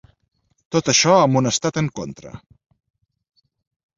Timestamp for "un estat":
1.41-1.77